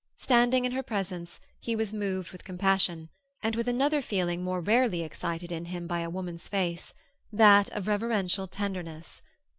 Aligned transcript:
Standing 0.17 0.65
in 0.65 0.71
her 0.71 0.81
presence, 0.81 1.39
he 1.59 1.75
was 1.75 1.93
moved 1.93 2.31
with 2.31 2.43
compassion, 2.43 3.07
and 3.43 3.55
with 3.55 3.67
another 3.67 4.01
feeling 4.01 4.43
more 4.43 4.59
rarely 4.59 5.03
excited 5.03 5.51
in 5.51 5.65
him 5.65 5.85
by 5.85 5.99
a 5.99 6.09
woman's 6.09 6.47
face, 6.47 6.95
that 7.31 7.69
of 7.69 7.85
reverential 7.87 8.47
tenderness. 8.47 9.21